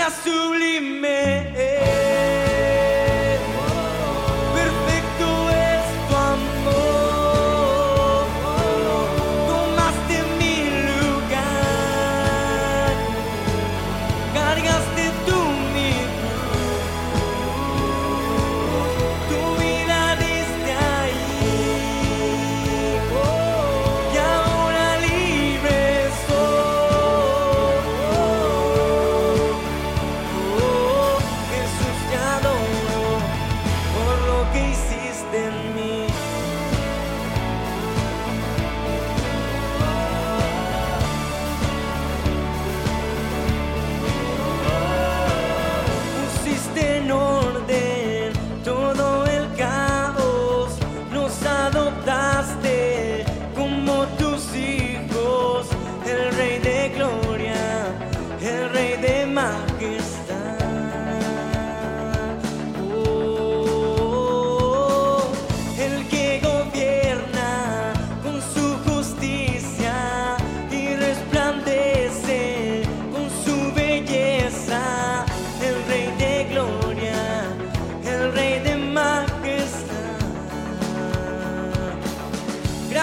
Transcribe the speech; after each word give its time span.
gracia 0.00 0.22
sublime. 0.24 1.18
Perfecto 4.54 5.28
es 5.50 5.84
tu 6.08 6.14
amor. 6.16 7.46
Tomaste 9.48 10.16
mi 10.38 10.56
lugar. 10.88 11.82
Cargaste 14.34 14.99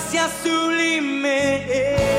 gracia 0.00 0.30
sublime. 0.42 2.09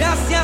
Gracias. 0.00 0.39